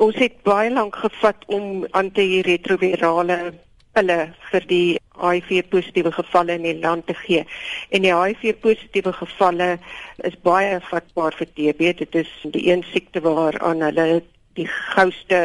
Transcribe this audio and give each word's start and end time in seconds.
Ons 0.00 0.16
het 0.16 0.38
baie 0.48 0.70
lank 0.72 0.96
gevat 0.96 1.42
om 1.52 1.84
antiretrovirale 1.98 3.36
pille 3.92 4.18
vir 4.48 4.66
die 4.70 4.98
HIV 5.20 5.66
positiewe 5.68 6.12
gevalle 6.14 6.56
in 6.56 6.64
die 6.64 6.78
land 6.80 7.04
te 7.10 7.16
gee. 7.18 7.42
En 7.92 8.06
die 8.06 8.14
HIV 8.14 8.62
positiewe 8.62 9.12
gevalle 9.12 9.74
is 10.24 10.38
baie 10.46 10.78
vatbaar 10.88 11.36
vir 11.36 11.50
TB. 11.52 11.90
Dit 11.98 12.16
is 12.22 12.32
die 12.54 12.70
een 12.70 12.84
siekte 12.92 13.20
waaraan 13.26 13.84
hulle 13.84 14.22
die 14.56 14.68
gouste 14.94 15.42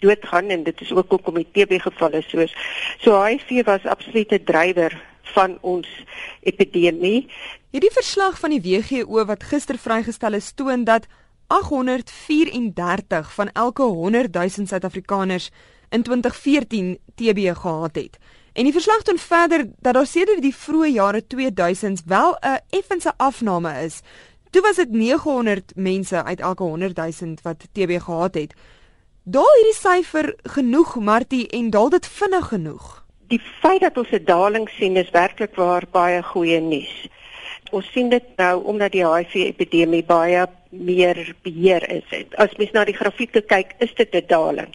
doodgaan 0.00 0.48
en 0.56 0.64
dit 0.64 0.80
is 0.80 0.92
ook 0.92 1.12
hoekom 1.12 1.42
die 1.42 1.48
TB 1.52 1.80
gevalle 1.82 2.22
soos 2.30 2.52
so 3.02 3.16
HIV 3.18 3.64
was 3.68 3.84
absolute 3.84 4.40
drywer 4.48 4.94
van 5.34 5.58
ons 5.60 5.88
epidemie. 6.48 7.26
Hierdie 7.76 7.92
verslag 7.92 8.38
van 8.40 8.56
die 8.56 8.64
WHO 8.64 9.24
wat 9.28 9.44
gister 9.52 9.76
vrygestel 9.76 10.38
is 10.38 10.52
toon 10.56 10.88
dat 10.88 11.08
834 11.48 13.34
van 13.34 13.50
elke 13.52 13.82
100 13.82 14.34
000 14.34 14.48
Suid-Afrikaners 14.48 15.50
in 15.88 16.02
2014 16.02 16.98
TB 17.14 17.56
gehad 17.56 17.94
het. 17.94 18.18
En 18.52 18.64
die 18.64 18.72
verslag 18.72 19.02
toon 19.02 19.18
verder 19.18 19.66
dat 19.78 19.94
daar 19.94 20.06
sedert 20.06 20.42
die 20.42 20.54
vroeë 20.54 20.92
jare 20.92 21.22
2000s 21.34 22.04
wel 22.04 22.36
'n 22.40 22.60
effense 22.68 23.12
afname 23.16 23.72
is. 23.84 24.00
Toe 24.50 24.62
was 24.62 24.76
dit 24.76 24.90
900 24.90 25.72
mense 25.74 26.24
uit 26.24 26.40
elke 26.40 26.62
100 26.62 26.96
000 26.96 27.34
wat 27.42 27.66
TB 27.72 28.00
gehad 28.00 28.34
het. 28.34 28.54
Daal 29.22 29.54
hierdie 29.54 29.80
syfer 29.80 30.34
genoeg, 30.42 30.96
Martie, 30.96 31.48
en 31.48 31.70
daal 31.70 31.88
dit 31.88 32.06
vinnig 32.06 32.48
genoeg? 32.48 33.04
Die 33.28 33.40
feit 33.60 33.80
dat 33.80 33.96
ons 33.96 34.10
'n 34.10 34.24
daling 34.24 34.68
sien 34.68 34.96
is 34.96 35.10
werklik 35.10 35.54
waar 35.54 35.84
baie 35.90 36.22
goeie 36.22 36.60
nuus. 36.60 37.08
Ons 37.70 37.88
sien 37.92 38.08
dit 38.08 38.24
nou 38.36 38.62
omdat 38.64 38.92
die 38.92 39.04
HIV 39.04 39.34
epidemie 39.48 40.04
baie 40.04 40.46
meer 40.70 41.34
beheer 41.42 41.84
is. 41.90 42.04
As 42.36 42.54
mens 42.60 42.72
na 42.72 42.84
die 42.84 42.96
grafieke 42.96 43.40
kyk, 43.40 43.74
is 43.84 43.94
dit 43.94 44.14
'n 44.14 44.26
daling. 44.28 44.74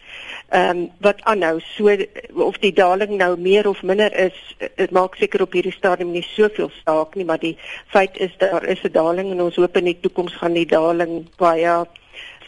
Ehm 0.50 0.70
um, 0.70 0.90
wat 1.00 1.22
aanhou 1.22 1.60
so 1.60 1.90
of 2.34 2.58
die 2.58 2.72
daling 2.72 3.16
nou 3.16 3.36
meer 3.38 3.68
of 3.68 3.82
minder 3.82 4.12
is, 4.18 4.56
dit 4.76 4.90
maak 4.90 5.14
seker 5.14 5.42
op 5.42 5.52
hierdie 5.52 5.72
stadium 5.72 6.12
nie 6.12 6.22
soveel 6.22 6.70
saak 6.84 7.14
nie, 7.14 7.24
maar 7.24 7.38
die 7.38 7.56
feit 7.86 8.16
is 8.18 8.30
daar 8.38 8.64
is 8.64 8.82
'n 8.84 8.92
daling 8.92 9.30
en 9.30 9.40
ons 9.40 9.56
hoop 9.56 9.76
in 9.76 9.84
die 9.84 10.00
toekoms 10.00 10.34
gaan 10.34 10.54
die 10.54 10.66
daling 10.66 11.26
baie 11.36 11.86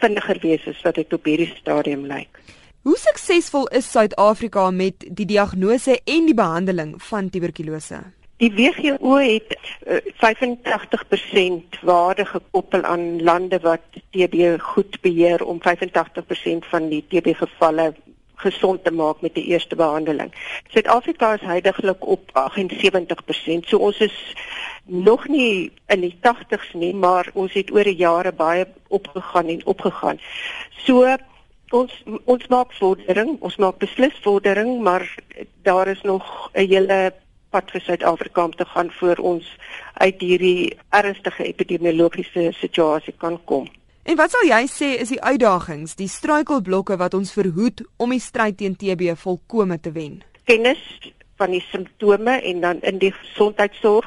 vinniger 0.01 0.39
wees 0.43 0.67
as 0.67 0.83
wat 0.83 0.95
dit 0.95 1.13
op 1.13 1.25
hierdie 1.25 1.55
stadium 1.57 2.07
lyk. 2.07 2.39
Hoe 2.83 2.97
suksesvol 2.97 3.67
is 3.75 3.91
Suid-Afrika 3.91 4.71
met 4.71 5.07
die 5.09 5.27
diagnose 5.27 6.01
en 6.05 6.27
die 6.27 6.35
behandeling 6.35 7.03
van 7.03 7.31
tuberkulose? 7.31 7.99
Die 8.37 8.53
WHO 8.53 9.17
het 9.17 9.57
uh, 9.87 9.97
eh, 9.97 10.37
85% 11.79 11.81
waarde 11.81 12.25
gekoppel 12.25 12.83
aan 12.83 13.23
lande 13.23 13.59
wat 13.61 13.81
TB 14.11 14.61
goed 14.61 15.01
beheer 15.01 15.45
om 15.45 15.61
85% 15.61 16.69
van 16.69 16.89
die 16.89 17.05
TB 17.09 17.33
gevalle 17.37 17.95
gesond 18.35 18.85
te 18.85 18.91
maak 18.91 19.21
met 19.21 19.35
die 19.35 19.45
eerste 19.45 19.77
behandeling. 19.77 20.33
Suid-Afrika 20.69 21.33
is 21.35 21.41
heidaglik 21.41 22.07
op 22.07 22.31
78%. 22.33 23.65
So 23.65 23.79
ons 23.79 23.99
is 23.99 24.35
nog 24.85 25.29
nie 25.29 25.73
in 25.87 26.01
die 26.01 26.15
80s 26.21 26.73
nie, 26.73 26.95
maar 26.95 27.31
ons 27.33 27.53
het 27.53 27.73
oor 27.73 27.89
die 27.89 27.97
jare 27.97 28.33
baie 28.33 28.67
opgegaan 28.89 29.49
en 29.49 29.67
opgegaan. 29.67 30.21
So 30.85 31.17
ons 31.71 31.93
ons 32.25 32.47
maak 32.53 32.77
vordering, 32.77 33.39
ons 33.41 33.57
maak 33.57 33.81
beslis 33.81 34.21
vordering, 34.23 34.77
maar 34.83 35.09
daar 35.63 35.89
is 35.89 36.03
nog 36.03 36.51
'n 36.53 36.69
hele 36.69 37.15
pad 37.51 37.71
vir 37.75 37.83
Suid-Afrika 37.85 38.45
om 38.45 38.55
te 38.55 38.65
gaan 38.65 38.91
voor 38.99 39.17
ons 39.17 39.49
uit 39.95 40.21
hierdie 40.21 40.77
ernstige 40.91 41.45
epidemiologiese 41.45 42.51
situasie 42.61 43.15
kan 43.19 43.39
kom. 43.45 43.69
En 44.07 44.17
wat 44.17 44.31
sal 44.31 44.47
jy 44.47 44.63
sê 44.71 44.89
is 45.03 45.11
die 45.11 45.23
uitdagings, 45.23 45.97
die 45.99 46.09
struikelblokke 46.11 46.95
wat 47.01 47.15
ons 47.19 47.33
verhoed 47.35 47.83
om 47.99 48.13
die 48.15 48.23
stryd 48.23 48.61
teen 48.61 48.77
TB 48.79 49.17
volkome 49.19 49.81
te 49.83 49.91
wen? 49.97 50.21
Kennis 50.47 50.83
van 51.41 51.51
die 51.51 51.65
simptome 51.73 52.37
en 52.39 52.61
dan 52.63 52.83
in 52.87 53.01
die 53.03 53.11
gesondheidsorg, 53.13 54.07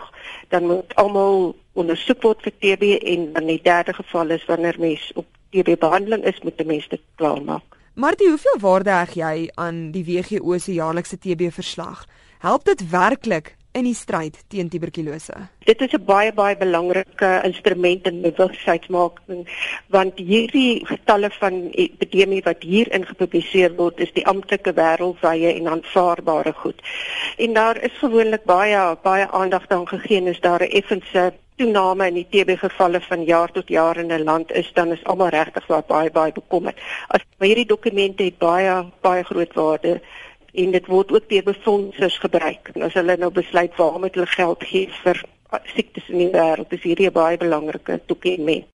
dan 0.49 0.69
moet 0.71 0.95
almal 0.95 1.52
ondersoek 1.75 2.23
word 2.23 2.47
vir 2.47 2.55
TB 2.64 2.93
en 3.11 3.27
dan 3.35 3.52
die 3.52 3.59
derde 3.64 3.93
geval 3.93 4.31
is 4.37 4.47
wanneer 4.47 4.80
mens 4.80 5.11
op 5.19 5.27
TB 5.52 5.75
behandeling 5.81 6.23
is, 6.23 6.39
moet 6.47 6.58
die 6.58 6.69
mens 6.69 6.87
dit 6.87 7.03
klaarmaak. 7.19 7.78
Martie, 7.99 8.30
hoeveel 8.30 8.60
waarde 8.60 8.93
heg 8.95 9.10
jy 9.20 9.49
aan 9.60 9.80
die 9.92 10.05
WHO 10.08 10.55
se 10.64 10.71
jaarlikse 10.71 11.17
TB 11.20 11.49
verslag? 11.52 12.05
Help 12.39 12.64
dit 12.64 12.83
werklik 12.93 13.49
in 13.76 13.83
die 13.83 13.95
stryd 13.98 14.37
teen 14.48 14.70
tuberkulose? 14.71 15.36
Dit 15.67 15.82
is 15.83 15.92
'n 15.92 16.05
baie 16.05 16.32
baie 16.32 16.55
belangrike 16.55 17.32
instrument 17.43 18.08
in 18.08 18.21
bewustheidsmaking 18.21 19.43
want 19.89 20.15
hierdie 20.15 20.86
getalle 20.86 21.30
van 21.42 21.59
epidemie 21.71 22.42
wat 22.48 22.64
hier 22.64 22.88
ingepubliseer 22.88 23.76
word 23.76 23.99
is 23.99 24.14
die 24.14 24.26
amptelike 24.26 24.73
wêreldwye 24.80 25.54
en 25.59 25.67
aanvaarbare 25.67 26.54
goed. 26.54 26.80
En 27.38 27.54
daar 27.54 27.83
is 27.83 27.99
gewoonlik 27.99 28.43
baie 28.45 28.95
baie 29.04 29.27
aandag 29.27 29.67
daaraan 29.67 29.88
gegee 29.88 30.17
en 30.17 30.27
is 30.27 30.39
daar 30.39 30.64
'n 30.64 30.71
effense 30.71 31.33
toename 31.59 32.08
in 32.08 32.17
die 32.21 32.27
TB 32.31 32.55
gevalle 32.61 33.02
van 33.03 33.25
jaar 33.27 33.52
tot 33.52 33.67
jaar 33.70 33.97
in 33.97 34.11
'n 34.11 34.23
land 34.23 34.52
is 34.52 34.71
dan 34.73 34.92
is 34.95 35.03
almal 35.03 35.33
regtig 35.36 35.65
baie 35.87 36.11
baie 36.11 36.31
bekommerd. 36.31 36.77
As 37.08 37.21
hierdie 37.39 37.65
dokumente 37.65 38.23
het 38.23 38.37
baie 38.37 38.86
baie 39.02 39.23
groot 39.23 39.53
waarde 39.53 40.02
en 40.53 40.71
dit 40.71 40.87
word 40.87 41.11
ook 41.11 41.30
deur 41.30 41.43
befondsers 41.43 42.17
gebruik. 42.17 42.71
En 42.73 42.81
as 42.81 42.93
hulle 42.93 43.17
nou 43.17 43.31
besluit 43.31 43.75
waar 43.75 43.93
om 43.93 44.08
hulle 44.08 44.25
geld 44.25 44.64
gee 44.64 44.89
vir 45.03 45.23
siektes 45.75 46.09
in 46.09 46.17
die 46.17 46.31
wêreld, 46.31 46.73
is 46.73 46.83
hierdie 46.83 47.08
'n 47.08 47.14
baie 47.14 47.37
belangrike 47.37 47.99
dokument. 48.05 48.70